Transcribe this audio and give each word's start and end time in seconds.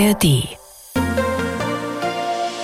ARD. 0.00 0.48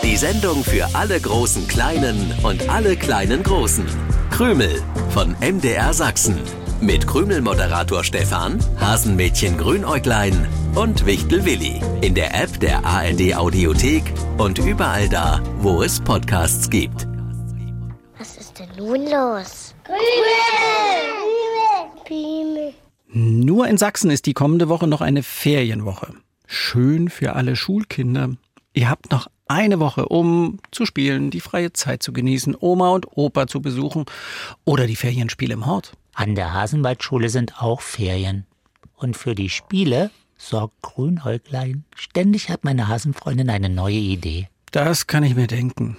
Die 0.03 0.17
Sendung 0.17 0.65
für 0.65 0.89
alle 0.95 1.21
großen 1.21 1.69
Kleinen 1.69 2.33
und 2.43 2.67
alle 2.71 2.97
kleinen 2.97 3.43
Großen. 3.43 3.85
Krümel 4.31 4.83
von 5.11 5.37
MDR 5.41 5.93
Sachsen. 5.93 6.39
Mit 6.81 7.07
Krümel-Moderator 7.07 8.05
Stefan, 8.05 8.59
Hasenmädchen 8.81 9.59
Grünäuglein 9.59 10.49
und 10.75 11.05
Wichtel 11.05 11.45
Willi. 11.45 11.83
In 12.01 12.15
der 12.15 12.35
App 12.35 12.59
der 12.61 12.83
ARD 12.87 13.35
Audiothek 13.37 14.05
und 14.39 14.59
überall 14.59 15.07
da, 15.11 15.43
wo 15.59 15.83
es 15.83 16.01
Podcasts 16.01 16.71
gibt. 16.71 17.07
Was 18.19 18.39
ist 18.39 18.59
denn 18.59 18.71
nun 18.79 19.03
los? 19.11 19.75
Krümel! 19.85 20.01
Krümel! 22.07 22.73
Nur 23.09 23.69
in 23.69 23.77
Sachsen 23.77 24.11
ist 24.11 24.25
die 24.25 24.35
kommende 24.35 24.71
Woche 24.71 24.87
noch 24.87 25.03
eine 25.03 25.23
Ferienwoche. 25.23 26.15
Schön 26.47 27.09
für 27.09 27.35
alle 27.35 27.57
Schulkinder. 27.57 28.37
Ihr 28.73 28.89
habt 28.89 29.11
noch 29.11 29.29
eine 29.49 29.79
Woche, 29.81 30.07
um 30.07 30.59
zu 30.71 30.87
spielen, 30.87 31.31
die 31.31 31.41
freie 31.41 31.73
Zeit 31.73 32.03
zu 32.03 32.13
genießen, 32.13 32.57
Oma 32.59 32.91
und 32.91 33.07
Opa 33.17 33.47
zu 33.47 33.61
besuchen 33.61 34.05
oder 34.65 34.87
die 34.87 34.97
Ferienspiele 34.97 35.55
im 35.55 35.67
Hort. 35.67 35.93
An 36.15 36.35
der 36.35 36.53
Hasenwaldschule 36.53 37.29
sind 37.29 37.61
auch 37.61 37.81
Ferien. 37.81 38.47
Und 38.97 39.17
für 39.17 39.35
die 39.35 39.51
Spiele 39.51 40.11
sorgt 40.39 40.83
Grünäuglein. 40.83 41.85
Ständig 41.95 42.49
hat 42.49 42.65
meine 42.65 42.89
Hasenfreundin 42.89 43.51
eine 43.51 43.69
neue 43.69 43.95
Idee. 43.95 44.49
Das 44.71 45.07
kann 45.07 45.25
ich 45.25 45.35
mir 45.35 45.47
denken. 45.47 45.97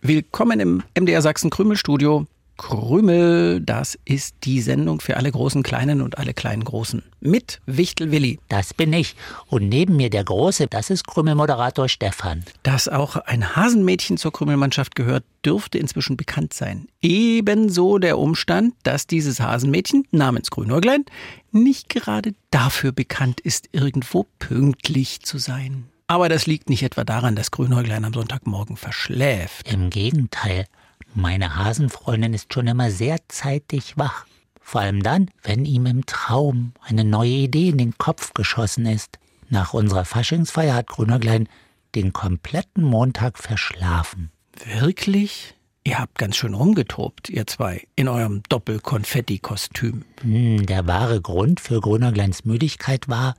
Willkommen 0.00 0.60
im 0.60 0.82
MDR 0.98 1.22
Sachsen 1.22 1.50
Krümelstudio. 1.50 2.26
Krümel, 2.58 3.60
das 3.60 3.98
ist 4.04 4.34
die 4.44 4.60
Sendung 4.60 5.00
für 5.00 5.16
alle 5.16 5.30
großen 5.30 5.62
Kleinen 5.62 6.02
und 6.02 6.18
alle 6.18 6.34
kleinen 6.34 6.64
Großen. 6.64 7.02
Mit 7.20 7.60
Wichtel 7.64 8.10
Willi. 8.10 8.40
Das 8.48 8.74
bin 8.74 8.92
ich. 8.92 9.14
Und 9.46 9.68
neben 9.68 9.96
mir 9.96 10.10
der 10.10 10.24
Große, 10.24 10.66
das 10.66 10.90
ist 10.90 11.06
Krümelmoderator 11.06 11.88
Stefan. 11.88 12.44
Dass 12.64 12.88
auch 12.88 13.16
ein 13.16 13.56
Hasenmädchen 13.56 14.18
zur 14.18 14.32
Krümelmannschaft 14.32 14.94
gehört, 14.96 15.24
dürfte 15.46 15.78
inzwischen 15.78 16.16
bekannt 16.16 16.52
sein. 16.52 16.88
Ebenso 17.00 17.98
der 17.98 18.18
Umstand, 18.18 18.74
dass 18.82 19.06
dieses 19.06 19.40
Hasenmädchen 19.40 20.04
namens 20.10 20.50
Grünäuglein 20.50 21.04
nicht 21.52 21.88
gerade 21.88 22.34
dafür 22.50 22.92
bekannt 22.92 23.40
ist, 23.40 23.68
irgendwo 23.72 24.26
pünktlich 24.40 25.22
zu 25.22 25.38
sein. 25.38 25.84
Aber 26.08 26.28
das 26.28 26.46
liegt 26.46 26.70
nicht 26.70 26.82
etwa 26.82 27.04
daran, 27.04 27.36
dass 27.36 27.50
Grünäuglein 27.50 28.04
am 28.04 28.14
Sonntagmorgen 28.14 28.76
verschläft. 28.76 29.70
Im 29.72 29.90
Gegenteil. 29.90 30.66
Meine 31.14 31.56
Hasenfreundin 31.56 32.34
ist 32.34 32.52
schon 32.52 32.66
immer 32.66 32.90
sehr 32.90 33.18
zeitig 33.28 33.96
wach. 33.96 34.26
Vor 34.60 34.82
allem 34.82 35.02
dann, 35.02 35.30
wenn 35.42 35.64
ihm 35.64 35.86
im 35.86 36.04
Traum 36.06 36.72
eine 36.82 37.04
neue 37.04 37.30
Idee 37.30 37.70
in 37.70 37.78
den 37.78 37.96
Kopf 37.96 38.34
geschossen 38.34 38.86
ist. 38.86 39.18
Nach 39.48 39.72
unserer 39.72 40.04
Faschingsfeier 40.04 40.74
hat 40.74 40.88
Grünerglein 40.88 41.48
den 41.94 42.12
kompletten 42.12 42.84
Montag 42.84 43.38
verschlafen. 43.38 44.30
Wirklich? 44.64 45.54
Ihr 45.84 45.98
habt 45.98 46.18
ganz 46.18 46.36
schön 46.36 46.52
rumgetobt, 46.52 47.30
ihr 47.30 47.46
zwei, 47.46 47.86
in 47.96 48.08
eurem 48.08 48.42
Doppel-Konfetti-Kostüm. 48.50 50.04
Hm, 50.20 50.66
der 50.66 50.86
wahre 50.86 51.22
Grund 51.22 51.60
für 51.60 51.80
Grünergleins 51.80 52.44
Müdigkeit 52.44 53.08
war, 53.08 53.34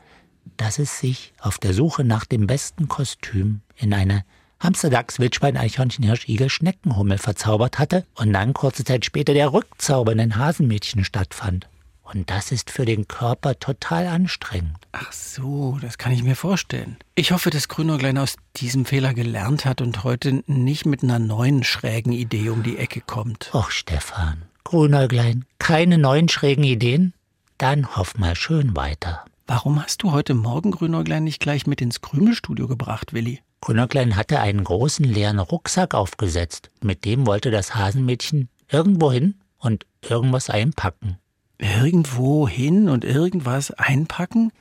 dass 0.57 0.79
es 0.79 0.99
sich 0.99 1.33
auf 1.39 1.59
der 1.59 1.73
Suche 1.73 2.03
nach 2.03 2.25
dem 2.25 2.47
besten 2.47 2.87
Kostüm 2.87 3.61
in 3.77 3.93
eine 3.93 4.25
Hamster, 4.59 4.89
Dachs, 4.89 5.19
Wildschwein, 5.19 5.55
Eichhörnchen, 5.55 6.03
Hirsch, 6.03 6.27
Igel, 6.27 6.49
Schneckenhummel 6.49 7.17
verzaubert 7.17 7.79
hatte 7.79 8.05
und 8.15 8.33
dann 8.33 8.53
kurze 8.53 8.83
Zeit 8.83 9.05
später 9.05 9.33
der 9.33 9.53
Rückzauber 9.53 10.11
in 10.11 10.17
den 10.17 10.37
Hasenmädchen 10.37 11.05
stattfand. 11.05 11.67
Und 12.03 12.29
das 12.29 12.51
ist 12.51 12.71
für 12.71 12.85
den 12.85 13.07
Körper 13.07 13.57
total 13.59 14.07
anstrengend. 14.07 14.75
Ach 14.91 15.11
so, 15.13 15.77
das 15.79 15.97
kann 15.97 16.11
ich 16.11 16.23
mir 16.23 16.35
vorstellen. 16.35 16.97
Ich 17.15 17.31
hoffe, 17.31 17.51
dass 17.51 17.67
Grünäuglein 17.67 18.17
aus 18.17 18.35
diesem 18.57 18.85
Fehler 18.85 19.13
gelernt 19.13 19.63
hat 19.65 19.79
und 19.79 20.03
heute 20.03 20.43
nicht 20.47 20.85
mit 20.85 21.03
einer 21.03 21.19
neuen 21.19 21.63
schrägen 21.63 22.11
Idee 22.11 22.49
um 22.49 22.63
die 22.63 22.77
Ecke 22.77 23.01
kommt. 23.01 23.53
Och, 23.53 23.71
Stefan, 23.71 24.41
Grünäuglein, 24.63 25.45
keine 25.59 25.97
neuen 25.99 26.29
schrägen 26.29 26.63
Ideen? 26.63 27.13
Dann 27.59 27.95
hoff 27.95 28.17
mal 28.17 28.35
schön 28.35 28.75
weiter. 28.75 29.23
Warum 29.45 29.81
hast 29.81 30.03
du 30.03 30.11
heute 30.11 30.33
Morgen 30.33 30.71
Grünäuglein 30.71 31.23
nicht 31.23 31.39
gleich 31.39 31.67
mit 31.67 31.79
ins 31.79 32.01
Krümelstudio 32.01 32.67
gebracht, 32.67 33.13
Willi? 33.13 33.41
Grünäuglein 33.61 34.15
hatte 34.15 34.39
einen 34.39 34.63
großen 34.63 35.05
leeren 35.05 35.39
Rucksack 35.39 35.93
aufgesetzt. 35.93 36.69
Mit 36.81 37.05
dem 37.05 37.25
wollte 37.27 37.51
das 37.51 37.75
Hasenmädchen 37.75 38.49
irgendwo 38.71 39.11
hin 39.11 39.35
und 39.57 39.85
irgendwas 40.01 40.49
einpacken. 40.49 41.17
Irgendwo 41.57 42.47
hin 42.47 42.87
und 42.87 43.03
irgendwas 43.03 43.71
einpacken? 43.71 44.51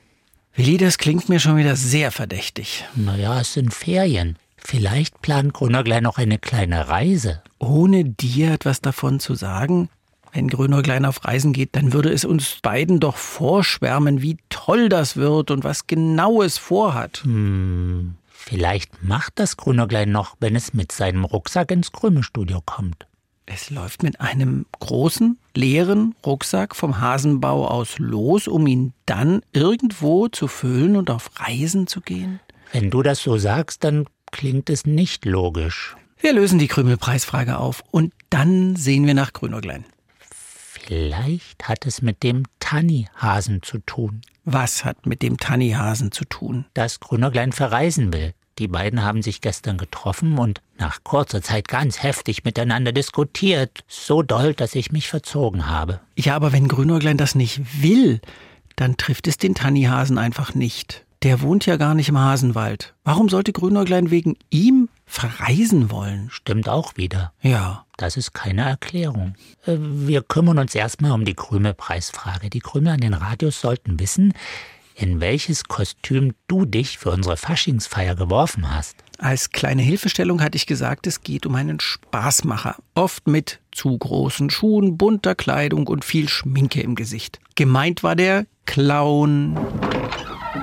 Willi, 0.53 0.77
das 0.77 0.97
klingt 0.97 1.29
mir 1.29 1.39
schon 1.39 1.57
wieder 1.57 1.75
sehr 1.75 2.11
verdächtig. 2.11 2.85
Naja, 2.95 3.39
es 3.39 3.53
sind 3.53 3.73
Ferien. 3.73 4.37
Vielleicht 4.57 5.21
plant 5.21 5.53
Grünäuglein 5.53 6.03
noch 6.03 6.17
eine 6.17 6.37
kleine 6.37 6.89
Reise. 6.89 7.41
Ohne 7.59 8.03
dir 8.03 8.51
etwas 8.51 8.81
davon 8.81 9.21
zu 9.21 9.35
sagen? 9.35 9.89
Wenn 10.31 10.47
Grünäuglein 10.47 11.05
auf 11.05 11.25
Reisen 11.25 11.53
geht, 11.53 11.75
dann 11.75 11.93
würde 11.93 12.11
es 12.11 12.25
uns 12.25 12.57
beiden 12.61 12.99
doch 12.99 13.15
vorschwärmen, 13.15 14.21
wie 14.21 14.37
toll 14.49 14.89
das 14.89 15.15
wird 15.15 15.49
und 15.49 15.63
was 15.63 15.87
genau 15.87 16.43
es 16.43 16.57
vorhat. 16.57 17.21
Hm, 17.23 18.15
Vielleicht 18.41 19.03
macht 19.03 19.33
das 19.37 19.57
Grünäuglein 19.57 20.11
noch, 20.11 20.37
wenn 20.39 20.55
es 20.55 20.73
mit 20.73 20.91
seinem 20.91 21.25
Rucksack 21.25 21.71
ins 21.71 21.91
Krümelstudio 21.91 22.61
kommt. 22.65 23.05
Es 23.45 23.69
läuft 23.69 24.01
mit 24.01 24.21
einem 24.21 24.65
großen, 24.79 25.37
leeren 25.55 26.15
Rucksack 26.25 26.75
vom 26.75 27.01
Hasenbau 27.01 27.67
aus 27.67 27.99
los, 27.99 28.47
um 28.47 28.65
ihn 28.65 28.93
dann 29.05 29.41
irgendwo 29.51 30.29
zu 30.29 30.47
füllen 30.47 30.95
und 30.95 31.11
auf 31.11 31.29
Reisen 31.35 31.85
zu 31.85 31.99
gehen? 31.99 32.39
Wenn 32.71 32.89
du 32.89 33.03
das 33.03 33.21
so 33.21 33.37
sagst, 33.37 33.83
dann 33.83 34.05
klingt 34.31 34.69
es 34.69 34.85
nicht 34.85 35.25
logisch. 35.25 35.95
Wir 36.19 36.33
lösen 36.33 36.59
die 36.59 36.67
Krümelpreisfrage 36.67 37.57
auf 37.57 37.83
und 37.91 38.13
dann 38.29 38.77
sehen 38.77 39.05
wir 39.05 39.15
nach 39.15 39.33
Grünäuglein. 39.33 39.85
Vielleicht 40.19 41.67
hat 41.67 41.85
es 41.85 42.01
mit 42.01 42.23
dem 42.23 42.43
Tannihasen 42.59 43.61
zu 43.63 43.79
tun. 43.79 44.21
Was 44.51 44.83
hat 44.83 45.05
mit 45.05 45.21
dem 45.21 45.37
Tannihasen 45.37 46.11
zu 46.11 46.25
tun? 46.25 46.65
Dass 46.73 46.99
Grünäuglein 46.99 47.51
verreisen 47.51 48.11
will. 48.11 48.33
Die 48.57 48.67
beiden 48.67 49.03
haben 49.03 49.21
sich 49.21 49.41
gestern 49.41 49.77
getroffen 49.77 50.39
und 50.39 50.59
nach 50.79 51.03
kurzer 51.03 51.43
Zeit 51.43 51.67
ganz 51.67 52.01
heftig 52.01 52.43
miteinander 52.45 52.91
diskutiert. 52.91 53.81
So 53.87 54.23
doll, 54.23 54.55
dass 54.55 54.73
ich 54.73 54.91
mich 54.91 55.07
verzogen 55.07 55.67
habe. 55.67 55.99
Ja, 56.15 56.35
aber 56.35 56.51
wenn 56.51 56.67
Grünäuglein 56.67 57.17
das 57.17 57.35
nicht 57.35 57.83
will, 57.83 58.21
dann 58.75 58.97
trifft 58.97 59.27
es 59.27 59.37
den 59.37 59.53
Tannihasen 59.53 60.17
einfach 60.17 60.55
nicht. 60.55 61.05
Der 61.21 61.41
wohnt 61.41 61.65
ja 61.65 61.75
gar 61.75 61.95
nicht 61.95 62.09
im 62.09 62.17
Hasenwald. 62.17 62.95
Warum 63.03 63.27
sollte 63.27 63.51
Grünäuglein 63.51 64.09
wegen 64.09 64.37
ihm 64.49 64.87
verreisen 65.05 65.91
wollen? 65.91 66.29
Stimmt 66.31 66.69
auch 66.69 66.95
wieder. 66.95 67.33
Ja. 67.41 67.85
Das 67.97 68.15
ist 68.15 68.33
keine 68.33 68.61
Erklärung. 68.61 69.35
Äh, 69.65 69.75
wir 69.77 70.21
kümmern 70.21 70.57
uns 70.57 70.73
erstmal 70.73 71.11
um 71.11 71.25
die 71.25 71.33
Krümelpreisfrage. 71.33 72.49
Die 72.49 72.61
Krümel 72.61 72.93
an 72.93 73.01
den 73.01 73.13
Radios 73.13 73.59
sollten 73.59 73.99
wissen, 73.99 74.33
in 74.95 75.19
welches 75.19 75.65
Kostüm 75.65 76.33
du 76.47 76.63
dich 76.63 76.97
für 76.97 77.11
unsere 77.11 77.35
Faschingsfeier 77.35 78.15
geworfen 78.15 78.73
hast. 78.73 78.95
Als 79.17 79.49
kleine 79.49 79.81
Hilfestellung 79.81 80.41
hatte 80.41 80.55
ich 80.55 80.65
gesagt, 80.65 81.07
es 81.07 81.23
geht 81.23 81.45
um 81.45 81.55
einen 81.55 81.81
Spaßmacher. 81.81 82.77
Oft 82.95 83.27
mit 83.27 83.59
zu 83.73 83.97
großen 83.97 84.49
Schuhen, 84.49 84.97
bunter 84.97 85.35
Kleidung 85.35 85.87
und 85.87 86.05
viel 86.05 86.29
Schminke 86.29 86.81
im 86.81 86.95
Gesicht. 86.95 87.41
Gemeint 87.59 88.03
war 88.03 88.15
der 88.15 88.45
Clown. 88.65 89.57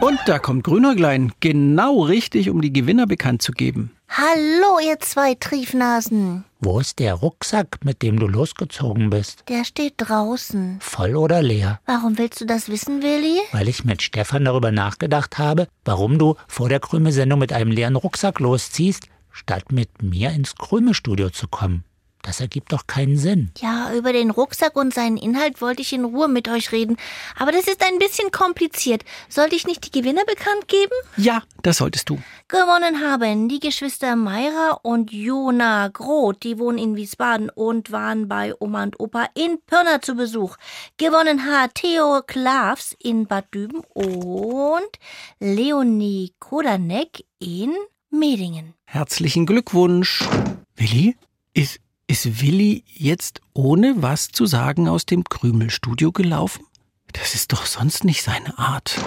Und 0.01 0.19
da 0.25 0.39
kommt 0.39 0.65
Grünäuglein, 0.65 1.31
genau 1.41 2.01
richtig, 2.05 2.49
um 2.49 2.63
die 2.63 2.73
Gewinner 2.73 3.07
bekannt 3.07 3.43
zu 3.43 3.53
geben. 3.53 3.91
Hallo, 4.09 4.79
ihr 4.83 4.99
zwei 5.01 5.35
Triefnasen. 5.35 6.47
Wo 6.59 6.81
ist 6.81 6.99
der 6.99 7.13
Rucksack, 7.13 7.85
mit 7.85 8.01
dem 8.01 8.19
du 8.19 8.27
losgezogen 8.27 9.11
bist? 9.11 9.45
Der 9.51 9.67
steht 9.67 9.93
draußen. 9.99 10.79
Voll 10.81 11.17
oder 11.17 11.43
leer? 11.43 11.81
Warum 11.85 12.17
willst 12.17 12.41
du 12.41 12.47
das 12.47 12.71
wissen, 12.71 13.03
Willi? 13.03 13.41
Weil 13.53 13.69
ich 13.69 13.85
mit 13.85 14.01
Stefan 14.01 14.47
darüber 14.47 14.73
nachgedacht 14.73 15.37
habe, 15.37 15.69
warum 15.85 16.19
du 16.19 16.37
vor 16.49 16.71
der 16.71 16.81
Krümelsendung 16.81 17.39
mit 17.39 17.53
einem 17.53 17.73
leeren 17.73 17.97
Rucksack 17.97 18.41
losziehst, 18.41 19.07
statt 19.31 19.71
mit 19.71 20.03
mir 20.03 20.31
ins 20.31 20.55
Krümelstudio 20.55 21.29
zu 21.29 21.47
kommen. 21.47 21.85
Das 22.27 22.41
ergibt 22.41 22.73
doch 22.73 22.89
keinen 22.89 23.17
Sinn. 23.17 23.53
Ja, 23.59 23.95
über 23.95 24.13
den 24.13 24.31
Rucksack 24.33 24.75
und 24.75 24.93
seinen 24.93 25.17
Inhalt 25.17 25.61
wollte 25.61 25.83
ich 25.83 25.93
in 25.93 26.05
Ruhe 26.05 26.27
mit 26.27 26.49
euch 26.49 26.73
reden. 26.73 26.97
Aber 27.39 27.53
das 27.53 27.69
ist 27.69 27.85
ein 27.85 28.01
bisschen 28.01 28.33
kompliziert. 28.33 29.05
Sollte 29.29 29.55
ich 29.55 29.65
nicht 29.65 29.87
die 29.87 29.93
Gewinner 29.93 30.25
bekannt 30.25 30.67
geben? 30.67 30.93
Ja, 31.17 31.45
das 31.63 31.77
solltest 31.77 32.11
du. 32.11 32.19
Gewonnen 32.49 33.01
haben 33.01 33.49
die 33.49 33.61
Geschwister 33.61 34.17
Mayra 34.17 34.81
und 34.83 35.13
Jona 35.13 35.87
Groth. 35.87 36.43
Die 36.43 36.59
wohnen 36.59 36.79
in 36.79 36.97
Wiesbaden 36.97 37.49
und 37.49 37.93
waren 37.93 38.27
bei 38.27 38.55
Oma 38.59 38.83
und 38.83 38.99
Opa 38.99 39.29
in 39.35 39.61
Pirna 39.65 40.03
zu 40.03 40.17
Besuch. 40.17 40.57
Gewonnen 40.97 41.47
hat 41.47 41.77
Theo 41.77 42.23
Klavs 42.27 42.97
in 42.99 43.29
Bad 43.29 43.55
Düben 43.55 43.83
und 43.95 44.91
Leonie 45.39 46.33
Kodanek 46.41 47.25
in 47.39 47.73
Medingen. 48.11 48.75
Herzlichen 48.85 49.47
Glückwunsch. 49.47 50.29
Willi, 50.75 51.17
ist, 51.55 51.81
ist 52.07 52.41
Willi 52.41 52.85
jetzt 52.87 53.41
ohne 53.53 53.95
was 53.99 54.29
zu 54.29 54.47
sagen 54.47 54.89
aus 54.89 55.07
dem 55.07 55.25
Krümelstudio 55.25 56.13
gelaufen? 56.13 56.65
Das 57.13 57.35
ist 57.35 57.53
doch 57.53 57.67
sonst 57.67 58.05
nicht 58.05 58.23
seine 58.23 58.59
Art. 58.59 58.99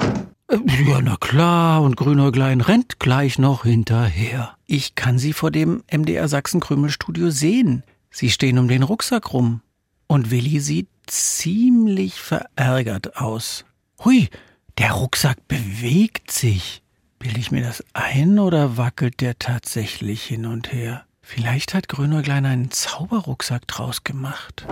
Äh, 0.47 0.57
Ja, 0.87 1.01
na 1.01 1.15
klar, 1.17 1.81
und 1.81 1.95
Grünäuglein 1.95 2.61
rennt 2.61 2.99
gleich 2.99 3.37
noch 3.37 3.63
hinterher. 3.63 4.55
Ich 4.65 4.95
kann 4.95 5.19
sie 5.19 5.33
vor 5.33 5.51
dem 5.51 5.83
MDR 5.91 6.27
Sachsen 6.27 6.59
Krümelstudio 6.59 7.29
sehen. 7.29 7.83
Sie 8.11 8.29
stehen 8.29 8.57
um 8.57 8.67
den 8.67 8.83
Rucksack 8.83 9.33
rum. 9.33 9.61
Und 10.07 10.31
Willi 10.31 10.59
sieht 10.59 10.89
ziemlich 11.05 12.15
verärgert 12.15 13.17
aus. 13.17 13.65
Hui, 14.03 14.29
der 14.77 14.93
Rucksack 14.93 15.47
bewegt 15.47 16.31
sich. 16.31 16.81
Bild 17.19 17.37
ich 17.37 17.51
mir 17.51 17.61
das 17.61 17.83
ein 17.93 18.39
oder 18.39 18.77
wackelt 18.77 19.21
der 19.21 19.37
tatsächlich 19.37 20.23
hin 20.23 20.45
und 20.45 20.71
her? 20.71 21.05
Vielleicht 21.31 21.75
hat 21.75 21.87
Grünäuglein 21.87 22.43
einen 22.47 22.71
Zauberrucksack 22.71 23.67
draus 23.67 24.03
gemacht. 24.03 24.65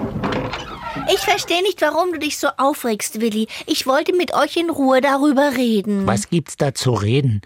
Ich 1.14 1.20
verstehe 1.20 1.62
nicht, 1.62 1.80
warum 1.82 2.12
du 2.12 2.18
dich 2.18 2.40
so 2.40 2.48
aufregst, 2.58 3.22
Willi. 3.22 3.48
Ich 3.68 3.86
wollte 3.86 4.16
mit 4.16 4.34
euch 4.34 4.58
in 4.58 4.72
Ruhe 4.72 5.00
darüber 5.00 5.56
reden. 5.56 6.08
Was 6.08 6.32
gibt's 6.32 6.58
da 6.58 6.74
zu 6.74 6.94
reden? 6.94 7.44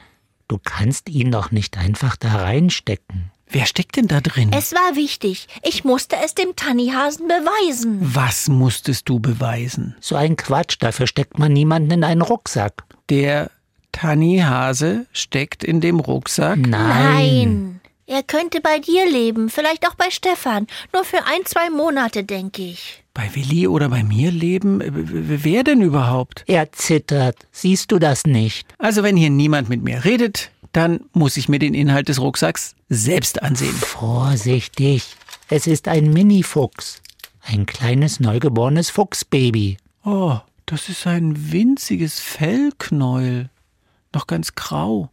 Du 0.48 0.60
kannst 0.64 1.10
ihn 1.10 1.30
doch 1.30 1.52
nicht 1.52 1.78
einfach 1.78 2.16
da 2.16 2.36
reinstecken. 2.38 3.32
Wer 3.50 3.66
steckt 3.66 3.98
denn 3.98 4.08
da 4.08 4.22
drin? 4.22 4.54
Es 4.56 4.72
war 4.72 4.96
wichtig. 4.96 5.50
Ich 5.62 5.84
musste 5.84 6.16
es 6.24 6.34
dem 6.34 6.56
Tannihasen 6.56 7.28
beweisen. 7.28 7.98
Was 8.16 8.48
musstest 8.48 9.10
du 9.10 9.20
beweisen? 9.20 9.94
So 10.00 10.16
ein 10.16 10.38
Quatsch, 10.38 10.78
dafür 10.80 11.06
steckt 11.06 11.38
man 11.38 11.52
niemanden 11.52 11.92
in 11.92 12.04
einen 12.06 12.22
Rucksack. 12.22 12.86
Der 13.10 13.52
Tannihase 13.92 15.06
steckt 15.12 15.66
in 15.66 15.82
dem 15.82 16.00
Rucksack. 16.00 16.60
Nein. 16.60 17.81
Er 18.12 18.24
könnte 18.24 18.60
bei 18.60 18.80
dir 18.80 19.10
leben, 19.10 19.50
vielleicht 19.50 19.88
auch 19.88 19.96
bei 19.96 20.10
Stefan. 20.10 20.68
Nur 20.92 21.06
für 21.06 21.26
ein, 21.28 21.46
zwei 21.46 21.70
Monate, 21.70 22.26
denke 22.26 22.62
ich. 22.62 23.06
Bei 23.14 23.34
Willi 23.34 23.68
oder 23.68 23.88
bei 23.88 24.04
mir 24.04 24.32
leben? 24.32 24.82
Wer 24.84 25.64
denn 25.64 25.80
überhaupt? 25.82 26.44
Er 26.46 26.74
zittert. 26.74 27.38
Siehst 27.54 27.90
du 27.90 28.00
das 28.00 28.26
nicht? 28.26 28.68
Also 28.80 29.04
wenn 29.04 29.16
hier 29.16 29.30
niemand 29.30 29.70
mit 29.70 29.82
mir 29.82 30.04
redet, 30.04 30.52
dann 30.74 31.06
muss 31.14 31.38
ich 31.38 31.48
mir 31.48 31.60
den 31.60 31.74
Inhalt 31.74 32.10
des 32.10 32.20
Rucksacks 32.20 32.76
selbst 32.90 33.42
ansehen. 33.42 33.76
Vorsichtig. 33.76 35.16
Es 35.48 35.66
ist 35.66 35.88
ein 35.88 36.12
Minifuchs. 36.12 37.02
Ein 37.42 37.66
kleines 37.66 38.20
neugeborenes 38.20 38.90
Fuchsbaby. 38.90 39.78
Oh, 40.04 40.38
das 40.66 40.90
ist 40.90 41.08
ein 41.08 41.54
winziges 41.54 42.20
Fellknäuel. 42.20 43.50
Noch 44.14 44.28
ganz 44.28 44.54
grau. 44.56 45.10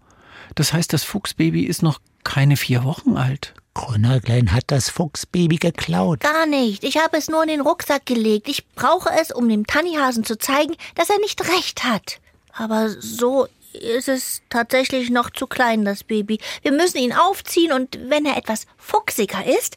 Das 0.56 0.72
heißt, 0.72 0.92
das 0.92 1.04
Fuchsbaby 1.04 1.62
ist 1.62 1.84
noch 1.84 2.00
keine 2.28 2.58
vier 2.58 2.84
Wochen 2.84 3.16
alt. 3.16 3.54
Grünäuglein 3.72 4.52
hat 4.52 4.64
das 4.66 4.90
Fuchsbaby 4.90 5.56
geklaut. 5.56 6.20
Gar 6.20 6.44
nicht. 6.44 6.84
Ich 6.84 6.98
habe 6.98 7.16
es 7.16 7.30
nur 7.30 7.42
in 7.42 7.48
den 7.48 7.62
Rucksack 7.62 8.04
gelegt. 8.04 8.48
Ich 8.48 8.69
brauche 8.69 9.08
es, 9.19 9.32
um 9.32 9.48
dem 9.48 9.66
Tannihasen 9.66 10.25
zu 10.25 10.36
zeigen, 10.36 10.76
dass 10.94 11.08
er 11.08 11.19
nicht 11.20 11.40
recht 11.48 11.84
hat. 11.84 12.20
Aber 12.52 12.90
so 12.90 13.46
ist 13.72 14.08
es 14.08 14.42
tatsächlich 14.50 15.08
noch 15.08 15.30
zu 15.30 15.46
klein, 15.46 15.86
das 15.86 16.04
Baby. 16.04 16.38
Wir 16.60 16.72
müssen 16.72 16.98
ihn 16.98 17.14
aufziehen 17.14 17.72
und 17.72 17.98
wenn 18.10 18.26
er 18.26 18.36
etwas 18.36 18.66
fuchsiger 18.76 19.46
ist, 19.46 19.76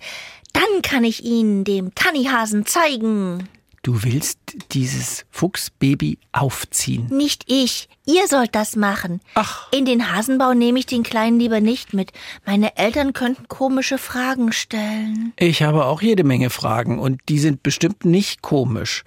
dann 0.52 0.82
kann 0.82 1.06
ich 1.06 1.24
ihn 1.24 1.64
dem 1.64 1.96
Tannihasen 1.96 2.66
zeigen. 2.66 3.48
Du 3.84 4.04
willst 4.04 4.38
dieses 4.74 5.26
Fuchsbaby 5.32 6.20
aufziehen. 6.34 7.08
Nicht 7.08 7.46
ich. 7.48 7.90
Ihr 8.06 8.28
sollt 8.28 8.54
das 8.54 8.76
machen. 8.76 9.22
Ach. 9.34 9.72
In 9.72 9.86
den 9.86 10.14
Hasenbau 10.14 10.54
nehme 10.54 10.78
ich 10.78 10.86
den 10.86 11.02
Kleinen 11.02 11.40
lieber 11.40 11.62
nicht 11.62 11.92
mit. 11.96 12.12
Meine 12.46 12.78
Eltern 12.78 13.14
könnten 13.14 13.48
komische 13.48 13.98
Fragen 13.98 14.52
stellen. 14.52 15.34
Ich 15.36 15.64
habe 15.64 15.86
auch 15.86 16.04
jede 16.04 16.24
Menge 16.24 16.52
Fragen 16.52 17.00
und 17.00 17.22
die 17.28 17.40
sind 17.40 17.64
bestimmt 17.64 18.06
nicht 18.06 18.44
komisch. 18.44 19.04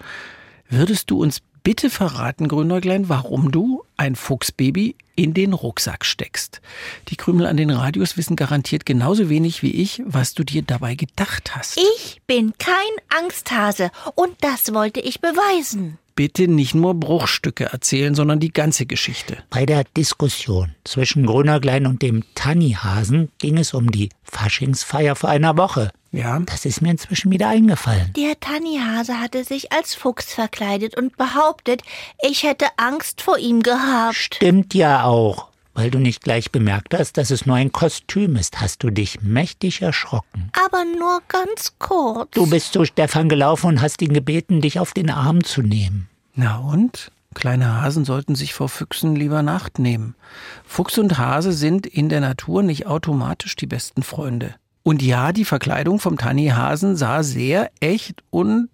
Würdest 0.69 1.09
du 1.09 1.23
uns 1.23 1.41
bitte 1.63 1.89
verraten, 1.89 2.49
Grünäuglein, 2.49 3.09
warum 3.09 3.53
du 3.53 3.84
ein 3.97 4.17
Fuchsbaby 4.17 4.97
in 5.17 5.35
den 5.35 5.53
Rucksack 5.53 6.05
steckst? 6.05 6.61
Die 7.09 7.17
Krümel 7.17 7.47
an 7.47 7.57
den 7.57 7.71
Radios 7.71 8.17
wissen 8.17 8.37
garantiert 8.37 8.87
genauso 8.87 9.29
wenig 9.29 9.63
wie 9.63 9.73
ich, 9.73 10.03
was 10.05 10.35
du 10.35 10.45
dir 10.45 10.63
dabei 10.63 10.95
gedacht 10.95 11.57
hast. 11.57 11.79
Ich 11.79 12.21
bin 12.27 12.53
kein 12.59 12.75
Angsthase 13.09 13.91
und 14.15 14.33
das 14.41 14.73
wollte 14.75 15.01
ich 15.01 15.21
beweisen. 15.21 15.99
Bitte 16.17 16.47
nicht 16.47 16.77
nur 16.77 16.95
Bruchstücke 16.95 17.65
erzählen, 17.65 18.15
sondern 18.15 18.39
die 18.39 18.53
ganze 18.53 18.87
Geschichte. 18.87 19.39
Bei 19.51 19.67
der 19.67 19.83
Diskussion 19.97 20.75
zwischen 20.85 21.27
Grünäuglein 21.27 21.87
und 21.87 22.03
dem 22.03 22.23
Tannihasen 22.37 23.31
ging 23.39 23.59
es 23.59 23.75
um 23.75 23.91
die 23.91 24.11
Faschingsfeier 24.23 25.17
vor 25.17 25.31
einer 25.31 25.57
Woche. 25.57 25.91
Ja? 26.15 26.39
Das 26.47 26.65
ist 26.65 26.81
mir 26.81 26.91
inzwischen 26.91 27.31
wieder 27.31 27.49
eingefallen. 27.49 28.13
Der 28.17 28.39
Tannihase 28.39 29.21
hatte 29.21 29.45
sich 29.45 29.73
als 29.73 29.95
Fuchs 29.95 30.33
verkleidet 30.33 30.97
und 30.97 31.17
behauptet, 31.17 31.83
ich 32.23 32.45
hätte 32.45 32.67
Angst 32.77 33.21
vor 33.21 33.39
ihm 33.39 33.63
gehabt. 33.63 34.15
Stimmt 34.15 34.75
ja 34.75 35.05
auch. 35.05 35.49
Weil 35.77 35.91
du 35.91 35.99
nicht 35.99 36.23
gleich 36.23 36.53
bemerkt 36.53 36.95
hast, 36.95 37.17
dass 37.17 37.33
es 37.33 37.47
nur 37.47 37.57
ein 37.57 37.73
Kostüm 37.73 38.37
ist, 38.37 38.61
hast 38.61 38.85
du 38.85 38.91
dich 38.91 39.23
mächtig 39.23 39.83
erschrocken. 39.83 40.53
Aber 40.65 40.85
nur 40.85 41.21
ganz 41.27 41.73
kurz. 41.81 42.31
Du 42.31 42.49
bist 42.49 42.73
zu 42.73 42.85
Stefan 42.85 43.29
gelaufen 43.29 43.67
und 43.67 43.83
hast 43.83 44.01
ihn 44.01 44.13
gebeten, 44.13 44.61
dich 44.61 44.79
auf 44.79 44.93
den 44.93 45.11
Arm 45.11 45.43
zu 45.43 45.63
nehmen. 45.63 46.09
Na 46.35 46.59
und? 46.59 47.11
Kleine 47.35 47.83
Hasen 47.83 48.05
sollten 48.05 48.37
sich 48.37 48.55
vor 48.55 48.69
Füchsen 48.69 49.17
lieber 49.17 49.43
Nacht 49.43 49.81
nehmen. 49.81 50.15
Fuchs 50.65 50.97
und 50.99 51.19
Hase 51.19 51.53
sind 51.53 51.89
in 51.89 52.09
der 52.09 52.21
Natur 52.21 52.63
nicht 52.63 52.87
automatisch 52.87 53.57
die 53.57 53.67
besten 53.67 54.05
Freunde. 54.05 54.55
Und 54.85 55.03
ja, 55.03 55.33
die 55.33 55.47
Verkleidung 55.47 55.99
vom 55.99 56.19
Tannihasen 56.19 56.95
sah 56.95 57.23
sehr 57.23 57.71
echt 57.81 58.23
und 58.29 58.69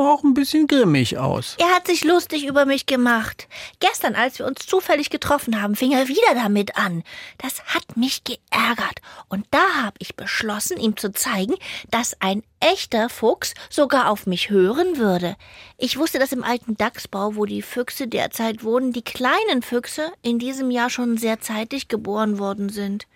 auch 0.00 0.22
ein 0.24 0.34
bisschen 0.34 0.66
grimmig 0.66 1.18
aus. 1.18 1.56
Er 1.58 1.74
hat 1.74 1.86
sich 1.86 2.04
lustig 2.04 2.46
über 2.46 2.64
mich 2.64 2.86
gemacht. 2.86 3.48
Gestern, 3.80 4.14
als 4.14 4.38
wir 4.38 4.46
uns 4.46 4.66
zufällig 4.66 5.10
getroffen 5.10 5.60
haben, 5.60 5.76
fing 5.76 5.92
er 5.92 6.08
wieder 6.08 6.34
damit 6.34 6.76
an. 6.76 7.02
Das 7.38 7.62
hat 7.66 7.96
mich 7.96 8.22
geärgert. 8.24 9.00
Und 9.28 9.46
da 9.50 9.82
habe 9.82 9.96
ich 9.98 10.16
beschlossen, 10.16 10.78
ihm 10.78 10.96
zu 10.96 11.12
zeigen, 11.12 11.54
dass 11.90 12.20
ein 12.20 12.42
echter 12.60 13.08
Fuchs 13.08 13.54
sogar 13.70 14.10
auf 14.10 14.26
mich 14.26 14.50
hören 14.50 14.96
würde. 14.96 15.36
Ich 15.76 15.98
wusste, 15.98 16.18
dass 16.18 16.32
im 16.32 16.42
alten 16.44 16.76
Dachsbau, 16.76 17.36
wo 17.36 17.44
die 17.44 17.62
Füchse 17.62 18.08
derzeit 18.08 18.64
wohnen, 18.64 18.92
die 18.92 19.02
kleinen 19.02 19.62
Füchse 19.62 20.12
in 20.22 20.38
diesem 20.38 20.70
Jahr 20.70 20.90
schon 20.90 21.18
sehr 21.18 21.40
zeitig 21.40 21.88
geboren 21.88 22.38
worden 22.38 22.68
sind. 22.68 23.06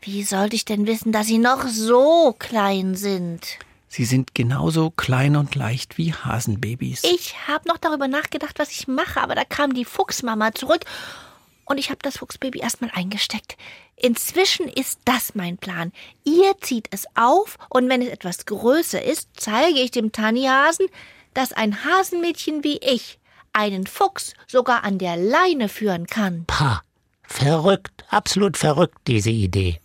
Wie 0.00 0.24
sollte 0.24 0.56
ich 0.56 0.64
denn 0.64 0.86
wissen, 0.86 1.12
dass 1.12 1.26
sie 1.26 1.38
noch 1.38 1.68
so 1.68 2.34
klein 2.38 2.94
sind? 2.94 3.58
Sie 3.92 4.04
sind 4.04 4.36
genauso 4.36 4.90
klein 4.92 5.34
und 5.34 5.56
leicht 5.56 5.98
wie 5.98 6.14
Hasenbabys. 6.14 7.02
Ich 7.02 7.48
habe 7.48 7.66
noch 7.68 7.76
darüber 7.76 8.06
nachgedacht, 8.06 8.60
was 8.60 8.70
ich 8.70 8.86
mache, 8.86 9.20
aber 9.20 9.34
da 9.34 9.44
kam 9.44 9.74
die 9.74 9.84
Fuchsmama 9.84 10.52
zurück 10.52 10.84
und 11.64 11.76
ich 11.76 11.90
habe 11.90 11.98
das 12.00 12.18
Fuchsbaby 12.18 12.60
erstmal 12.60 12.92
eingesteckt. 12.94 13.56
Inzwischen 13.96 14.68
ist 14.68 15.00
das 15.06 15.34
mein 15.34 15.58
Plan. 15.58 15.90
Ihr 16.22 16.54
zieht 16.60 16.86
es 16.92 17.04
auf 17.16 17.58
und 17.68 17.88
wenn 17.88 18.00
es 18.00 18.10
etwas 18.10 18.46
größer 18.46 19.02
ist, 19.02 19.28
zeige 19.34 19.80
ich 19.80 19.90
dem 19.90 20.12
Tannihasen, 20.12 20.86
dass 21.34 21.52
ein 21.52 21.84
Hasenmädchen 21.84 22.62
wie 22.62 22.78
ich 22.78 23.18
einen 23.52 23.88
Fuchs 23.88 24.34
sogar 24.46 24.84
an 24.84 24.98
der 24.98 25.16
Leine 25.16 25.68
führen 25.68 26.06
kann. 26.06 26.44
Pah, 26.46 26.82
verrückt, 27.24 28.04
absolut 28.08 28.56
verrückt, 28.56 28.98
diese 29.08 29.30
Idee. 29.30 29.80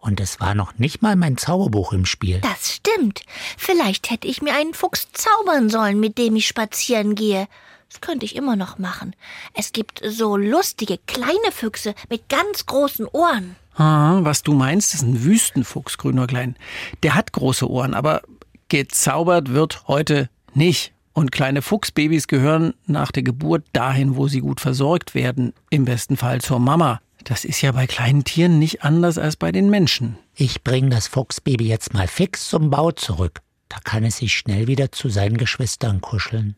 Und 0.00 0.18
es 0.18 0.40
war 0.40 0.54
noch 0.54 0.78
nicht 0.78 1.02
mal 1.02 1.14
mein 1.14 1.36
Zauberbuch 1.36 1.92
im 1.92 2.06
Spiel. 2.06 2.40
Das 2.40 2.74
stimmt. 2.74 3.22
Vielleicht 3.58 4.10
hätte 4.10 4.26
ich 4.26 4.40
mir 4.40 4.54
einen 4.54 4.74
Fuchs 4.74 5.08
zaubern 5.12 5.68
sollen, 5.68 6.00
mit 6.00 6.16
dem 6.16 6.36
ich 6.36 6.46
spazieren 6.46 7.14
gehe. 7.14 7.46
Das 7.90 8.00
könnte 8.00 8.24
ich 8.24 8.36
immer 8.36 8.56
noch 8.56 8.78
machen. 8.78 9.14
Es 9.52 9.72
gibt 9.72 10.00
so 10.06 10.36
lustige 10.36 10.98
kleine 11.06 11.52
Füchse 11.52 11.94
mit 12.08 12.28
ganz 12.28 12.64
großen 12.66 13.06
Ohren. 13.06 13.56
Ah, 13.74 14.20
was 14.22 14.42
du 14.42 14.54
meinst, 14.54 14.94
ist 14.94 15.02
ein 15.02 15.24
Wüstenfuchs, 15.24 15.98
Grünäuglein. 15.98 16.56
Der 17.02 17.14
hat 17.14 17.32
große 17.32 17.68
Ohren, 17.68 17.94
aber 17.94 18.22
gezaubert 18.68 19.50
wird 19.50 19.88
heute 19.88 20.30
nicht. 20.54 20.92
Und 21.12 21.32
kleine 21.32 21.60
Fuchsbabys 21.60 22.28
gehören 22.28 22.74
nach 22.86 23.10
der 23.10 23.24
Geburt 23.24 23.64
dahin, 23.72 24.16
wo 24.16 24.28
sie 24.28 24.40
gut 24.40 24.60
versorgt 24.60 25.14
werden, 25.14 25.52
im 25.68 25.84
besten 25.84 26.16
Fall 26.16 26.40
zur 26.40 26.60
Mama. 26.60 27.00
Das 27.24 27.44
ist 27.44 27.60
ja 27.62 27.72
bei 27.72 27.86
kleinen 27.86 28.24
Tieren 28.24 28.58
nicht 28.58 28.82
anders 28.82 29.18
als 29.18 29.36
bei 29.36 29.52
den 29.52 29.70
Menschen. 29.70 30.18
Ich 30.34 30.62
bring 30.62 30.90
das 30.90 31.06
Fuchsbaby 31.06 31.66
jetzt 31.66 31.92
mal 31.94 32.08
fix 32.08 32.48
zum 32.48 32.70
Bau 32.70 32.92
zurück. 32.92 33.40
Da 33.70 33.78
kann 33.82 34.04
es 34.04 34.18
sich 34.18 34.34
schnell 34.34 34.66
wieder 34.66 34.92
zu 34.92 35.08
seinen 35.08 35.38
Geschwistern 35.38 36.00
kuscheln. 36.00 36.56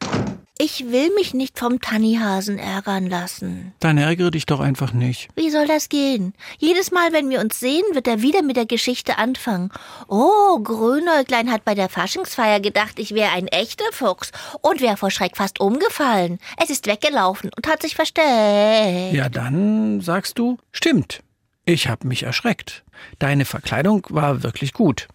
Ich 0.59 0.91
will 0.91 1.11
mich 1.15 1.35
nicht 1.35 1.59
vom 1.59 1.81
Tannihasen 1.81 2.59
ärgern 2.59 3.07
lassen. 3.07 3.75
Dann 3.81 3.99
ärgere 3.99 4.31
dich 4.31 4.47
doch 4.47 4.61
einfach 4.61 4.93
nicht. 4.93 5.29
Wie 5.35 5.51
soll 5.51 5.67
das 5.67 5.89
gehen? 5.89 6.35
Jedes 6.59 6.91
Mal, 6.91 7.13
wenn 7.13 7.29
wir 7.29 7.41
uns 7.41 7.61
sehen, 7.61 7.83
wird 7.93 8.07
er 8.07 8.23
wieder 8.23 8.43
mit 8.43 8.57
der 8.57 8.65
Geschichte 8.65 9.19
anfangen. 9.19 9.71
Oh, 10.09 10.59
Grünäuglein 10.61 11.51
hat 11.51 11.65
bei 11.65 11.75
der 11.75 11.89
Faschingsfeier 11.89 12.61
gedacht, 12.61 12.99
ich 12.99 13.13
wäre 13.13 13.33
ein 13.33 13.49
echter 13.49 13.85
Fuchs 13.93 14.31
und 14.63 14.81
wäre 14.81 14.97
vor 14.97 15.11
Schreck 15.11 15.37
fast 15.37 15.61
umgefallen. 15.61 16.39
Es 16.63 16.71
ist 16.71 16.87
weggelaufen 16.87 17.51
und 17.55 17.67
hat 17.67 17.83
sich 17.83 17.95
versteckt. 17.95 19.13
Ja, 19.13 19.29
dann 19.29 20.01
sagst 20.01 20.39
du, 20.39 20.57
stimmt. 20.71 21.23
Ich 21.65 21.89
hab 21.89 22.05
mich 22.05 22.23
erschreckt. 22.23 22.85
Deine 23.19 23.45
Verkleidung 23.45 24.07
war 24.11 24.43
wirklich 24.43 24.73
gut. 24.73 25.09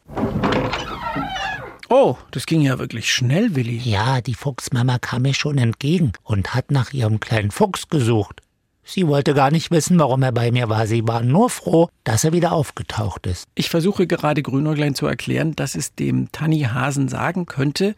Oh, 1.90 2.18
das 2.32 2.46
ging 2.46 2.62
ja 2.62 2.80
wirklich 2.80 3.12
schnell, 3.12 3.56
Willi. 3.56 3.78
Ja, 3.78 4.22
die 4.22 4.34
Fuchsmama 4.34 5.00
kam 5.00 5.22
mir 5.22 5.34
schon 5.34 5.58
entgegen 5.58 6.12
und 6.24 6.54
hat 6.54 6.72
nach 6.72 6.92
ihrem 6.92 7.20
kleinen 7.20 7.52
Fuchs 7.52 7.88
gesucht. 7.88 8.42
Sie 8.84 9.06
wollte 9.08 9.34
gar 9.34 9.52
nicht 9.52 9.70
wissen, 9.70 10.00
warum 10.00 10.24
er 10.24 10.32
bei 10.32 10.52
mir 10.52 10.70
war. 10.70 10.88
Sie 10.88 11.06
war 11.06 11.22
nur 11.22 11.50
froh, 11.50 11.90
dass 12.06 12.24
er 12.24 12.32
wieder 12.32 12.54
aufgetaucht 12.54 13.28
ist. 13.28 13.46
Ich 13.54 13.70
versuche 13.70 14.08
gerade 14.08 14.42
Grünäuglein 14.42 14.96
zu 14.96 15.06
erklären, 15.08 15.56
dass 15.56 15.76
es 15.76 15.94
dem 15.94 16.32
Tannihasen 16.32 17.10
sagen 17.10 17.46
könnte, 17.46 17.96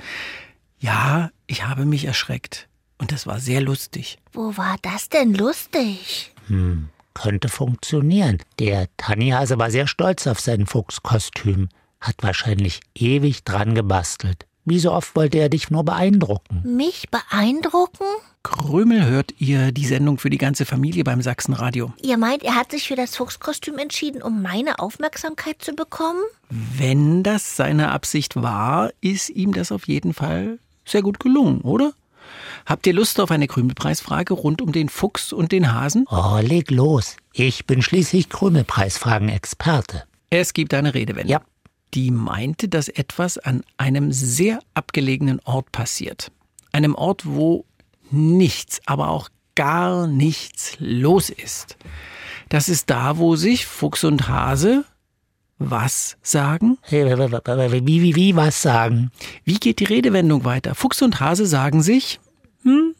ja, 0.79 1.29
ich 1.45 1.65
habe 1.67 1.85
mich 1.85 2.05
erschreckt. 2.05 2.67
Und 2.97 3.11
das 3.11 3.27
war 3.27 3.39
sehr 3.39 3.61
lustig. 3.61 4.17
Wo 4.33 4.57
war 4.57 4.77
das 4.81 5.09
denn 5.09 5.33
lustig? 5.33 6.33
Hm, 6.47 6.89
könnte 7.13 7.49
funktionieren. 7.49 8.39
Der 8.59 8.87
Tannihase 8.97 9.59
war 9.59 9.69
sehr 9.69 9.87
stolz 9.87 10.25
auf 10.25 10.39
sein 10.39 10.65
Fuchskostüm, 10.65 11.69
hat 11.99 12.15
wahrscheinlich 12.21 12.81
ewig 12.95 13.43
dran 13.43 13.75
gebastelt. 13.75 14.45
Wie 14.65 14.79
so 14.79 14.91
oft 14.91 15.15
wollte 15.15 15.39
er 15.39 15.49
dich 15.49 15.71
nur 15.71 15.83
beeindrucken. 15.83 16.61
Mich 16.63 17.09
beeindrucken? 17.09 18.05
Krümel 18.43 19.05
hört 19.05 19.33
ihr 19.39 19.71
die 19.71 19.85
Sendung 19.85 20.17
für 20.17 20.29
die 20.29 20.37
ganze 20.37 20.65
Familie 20.65 21.03
beim 21.03 21.21
Sachsenradio. 21.21 21.91
Ihr 22.01 22.17
meint, 22.17 22.43
er 22.43 22.55
hat 22.55 22.71
sich 22.71 22.87
für 22.87 22.95
das 22.95 23.15
Fuchskostüm 23.15 23.77
entschieden, 23.77 24.21
um 24.21 24.41
meine 24.41 24.79
Aufmerksamkeit 24.79 25.61
zu 25.61 25.73
bekommen? 25.73 26.21
Wenn 26.49 27.23
das 27.23 27.55
seine 27.55 27.89
Absicht 27.91 28.35
war, 28.35 28.91
ist 29.01 29.29
ihm 29.29 29.53
das 29.53 29.71
auf 29.71 29.87
jeden 29.87 30.13
Fall 30.13 30.59
sehr 30.85 31.01
gut 31.01 31.19
gelungen, 31.19 31.61
oder? 31.61 31.93
Habt 32.65 32.85
ihr 32.85 32.93
Lust 32.93 33.19
auf 33.19 33.31
eine 33.31 33.47
Krümelpreisfrage 33.47 34.33
rund 34.33 34.61
um 34.61 34.71
den 34.71 34.89
Fuchs 34.89 35.33
und 35.33 35.51
den 35.51 35.73
Hasen? 35.73 36.05
Oh, 36.09 36.39
leg 36.41 36.69
los. 36.69 37.17
Ich 37.33 37.65
bin 37.65 37.81
schließlich 37.81 38.29
Krümelpreisfragen-Experte. 38.29 40.03
Es 40.29 40.53
gibt 40.53 40.73
eine 40.73 40.93
Redewendung. 40.93 41.31
Ja. 41.31 41.41
Die 41.93 42.11
meinte, 42.11 42.69
dass 42.69 42.87
etwas 42.87 43.37
an 43.37 43.63
einem 43.77 44.11
sehr 44.11 44.59
abgelegenen 44.73 45.39
Ort 45.43 45.71
passiert. 45.71 46.31
Einem 46.71 46.95
Ort, 46.95 47.25
wo 47.25 47.65
nichts, 48.11 48.81
aber 48.85 49.09
auch 49.09 49.29
gar 49.55 50.07
nichts 50.07 50.75
los 50.79 51.29
ist. 51.29 51.77
Das 52.49 52.69
ist 52.69 52.89
da, 52.89 53.17
wo 53.17 53.35
sich 53.35 53.65
Fuchs 53.65 54.03
und 54.03 54.27
Hase 54.27 54.85
was 55.59 56.17
sagen? 56.21 56.77
Wie, 56.89 58.01
wie, 58.01 58.15
wie, 58.15 58.35
was 58.35 58.61
sagen? 58.61 59.11
Wie 59.43 59.59
geht 59.59 59.81
die 59.81 59.85
Redewendung 59.85 60.45
weiter? 60.45 60.73
Fuchs 60.73 61.01
und 61.01 61.19
Hase 61.19 61.45
sagen 61.45 61.81
sich 61.81 62.19
hm, 62.63 62.95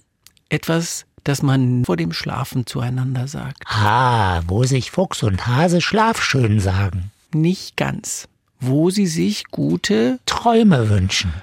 etwas, 0.50 1.06
das 1.24 1.42
man 1.42 1.86
vor 1.86 1.96
dem 1.96 2.12
Schlafen 2.12 2.66
zueinander 2.66 3.28
sagt. 3.28 3.64
Ah, 3.66 4.42
wo 4.48 4.66
sich 4.66 4.92
Fuchs 4.92 5.24
und 5.24 5.48
Hase 5.48 5.80
schlafschön 5.80 6.60
sagen. 6.60 7.12
Nicht 7.34 7.78
ganz. 7.78 8.28
Wo 8.60 8.90
sie 8.90 9.08
sich 9.08 9.46
gute 9.52 10.20
Träume 10.26 10.90
wünschen. 10.90 11.34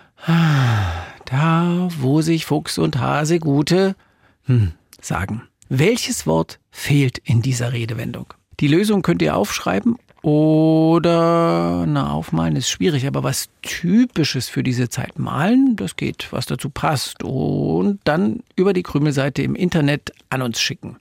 Da, 1.25 1.89
wo 1.99 2.21
sich 2.21 2.47
Fuchs 2.47 2.79
und 2.79 2.99
Hase 2.99 3.39
gute 3.39 3.97
hm, 4.45 4.73
sagen. 5.01 5.43
Welches 5.69 6.27
Wort 6.27 6.59
fehlt 6.71 7.19
in 7.19 7.43
dieser 7.43 7.73
Redewendung? 7.73 8.33
Die 8.61 8.69
Lösung 8.69 9.03
könnt 9.03 9.23
ihr 9.23 9.37
aufschreiben 9.37 9.97
oder, 10.27 11.85
na, 11.87 12.11
aufmalen 12.11 12.57
ist 12.57 12.69
schwierig, 12.69 13.07
aber 13.07 13.23
was 13.23 13.49
Typisches 13.63 14.49
für 14.49 14.65
diese 14.65 14.89
Zeit 14.89 15.21
malen, 15.21 15.77
das 15.77 15.95
geht, 15.95 16.33
was 16.33 16.47
dazu 16.47 16.69
passt. 16.69 17.23
Und 17.23 18.01
dann 18.03 18.43
über 18.57 18.73
die 18.73 18.83
Krümelseite 18.83 19.43
im 19.43 19.55
Internet 19.55 20.13
an 20.29 20.43
uns 20.43 20.61
schicken. 20.61 20.97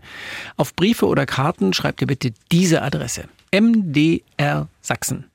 Auf 0.58 0.76
Briefe 0.76 1.08
oder 1.08 1.26
Karten 1.26 1.74
schreibt 1.74 2.02
ihr 2.02 2.08
bitte 2.08 2.34
diese 2.52 2.84
Adresse. 2.84 3.24
MDR 3.52 4.68
Sachsen. 4.82 5.26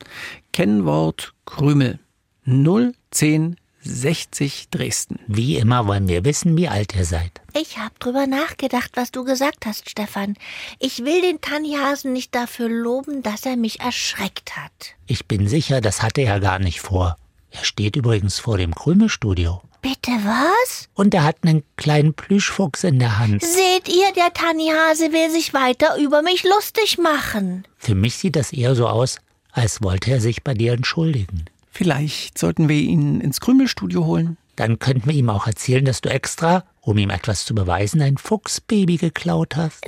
Kennwort 0.53 1.33
Krümel 1.45 1.99
010 2.45 3.55
60 3.83 4.69
Dresden. 4.69 5.19
Wie 5.27 5.55
immer 5.55 5.87
wollen 5.87 6.07
wir 6.07 6.23
wissen, 6.23 6.55
wie 6.57 6.67
alt 6.67 6.93
ihr 6.95 7.05
seid. 7.05 7.41
Ich 7.53 7.79
hab 7.79 7.99
drüber 7.99 8.27
nachgedacht, 8.27 8.91
was 8.93 9.11
du 9.11 9.23
gesagt 9.23 9.65
hast, 9.65 9.89
Stefan. 9.89 10.35
Ich 10.79 11.03
will 11.03 11.21
den 11.21 11.41
Tannhasen 11.41 12.13
nicht 12.13 12.35
dafür 12.35 12.69
loben, 12.69 13.23
dass 13.23 13.45
er 13.45 13.57
mich 13.57 13.79
erschreckt 13.79 14.55
hat. 14.55 14.71
Ich 15.07 15.25
bin 15.25 15.47
sicher, 15.47 15.81
das 15.81 16.03
hatte 16.03 16.21
er 16.21 16.39
gar 16.39 16.59
nicht 16.59 16.79
vor. 16.81 17.15
Er 17.49 17.63
steht 17.63 17.95
übrigens 17.95 18.37
vor 18.37 18.57
dem 18.57 18.75
Krümelstudio. 18.75 19.61
Bitte 19.81 20.11
was? 20.11 20.89
Und 20.93 21.13
er 21.15 21.23
hat 21.23 21.37
einen 21.41 21.63
kleinen 21.75 22.13
Plüschfuchs 22.13 22.83
in 22.83 22.99
der 22.99 23.17
Hand. 23.17 23.41
Seht 23.41 23.89
ihr, 23.89 24.13
der 24.15 24.31
Tannhase 24.31 25.11
will 25.11 25.31
sich 25.31 25.55
weiter 25.55 25.97
über 25.97 26.21
mich 26.21 26.43
lustig 26.43 26.99
machen. 26.99 27.65
Für 27.77 27.95
mich 27.95 28.15
sieht 28.15 28.35
das 28.35 28.53
eher 28.53 28.75
so 28.75 28.87
aus, 28.87 29.17
als 29.51 29.81
wollte 29.81 30.11
er 30.11 30.21
sich 30.21 30.43
bei 30.43 30.53
dir 30.53 30.73
entschuldigen. 30.73 31.45
Vielleicht 31.71 32.37
sollten 32.37 32.69
wir 32.69 32.75
ihn 32.75 33.21
ins 33.21 33.39
Krümelstudio 33.39 34.05
holen. 34.05 34.37
Dann 34.55 34.79
könnten 34.79 35.07
wir 35.07 35.15
ihm 35.15 35.29
auch 35.29 35.47
erzählen, 35.47 35.85
dass 35.85 36.01
du 36.01 36.09
extra, 36.09 36.65
um 36.81 36.97
ihm 36.97 37.09
etwas 37.09 37.45
zu 37.45 37.55
beweisen, 37.55 38.01
ein 38.01 38.17
Fuchsbaby 38.17 38.97
geklaut 38.97 39.55
hast. 39.55 39.85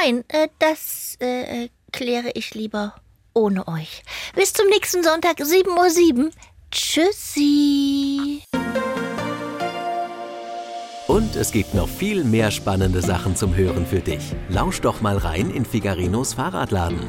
Nein, 0.00 0.24
äh, 0.28 0.48
das 0.58 1.16
äh, 1.20 1.68
kläre 1.92 2.30
ich 2.34 2.54
lieber 2.54 2.94
ohne 3.34 3.66
euch. 3.66 4.02
Bis 4.34 4.52
zum 4.52 4.68
nächsten 4.68 5.02
Sonntag, 5.02 5.40
7.07 5.40 6.24
Uhr. 6.24 6.30
Tschüssi. 6.70 8.42
Und 11.12 11.36
es 11.36 11.52
gibt 11.52 11.74
noch 11.74 11.88
viel 11.88 12.24
mehr 12.24 12.50
spannende 12.50 13.02
Sachen 13.02 13.36
zum 13.36 13.54
Hören 13.54 13.84
für 13.84 14.00
dich. 14.00 14.34
Lausch 14.48 14.80
doch 14.80 15.02
mal 15.02 15.18
rein 15.18 15.50
in 15.50 15.66
Figarinos 15.66 16.32
Fahrradladen. 16.32 17.00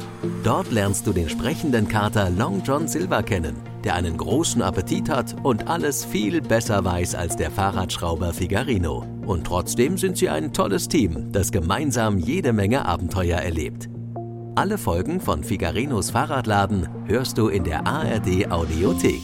Dort 0.43 0.73
lernst 0.73 1.07
du 1.07 1.13
den 1.13 1.29
sprechenden 1.29 1.87
Kater 1.87 2.29
Long 2.29 2.61
John 2.65 2.89
Silver 2.89 3.23
kennen, 3.23 3.55
der 3.85 3.95
einen 3.95 4.17
großen 4.17 4.61
Appetit 4.61 5.07
hat 5.07 5.37
und 5.43 5.69
alles 5.69 6.03
viel 6.03 6.41
besser 6.41 6.83
weiß 6.83 7.15
als 7.15 7.37
der 7.37 7.49
Fahrradschrauber 7.49 8.33
Figarino. 8.33 9.05
Und 9.25 9.47
trotzdem 9.47 9.97
sind 9.97 10.17
sie 10.17 10.27
ein 10.27 10.51
tolles 10.51 10.89
Team, 10.89 11.31
das 11.31 11.53
gemeinsam 11.53 12.17
jede 12.17 12.51
Menge 12.51 12.85
Abenteuer 12.85 13.39
erlebt. 13.39 13.87
Alle 14.55 14.77
Folgen 14.77 15.21
von 15.21 15.45
Figarinos 15.45 16.11
Fahrradladen 16.11 16.89
hörst 17.05 17.37
du 17.37 17.47
in 17.47 17.63
der 17.63 17.87
ARD 17.87 18.51
Audiothek. 18.51 19.21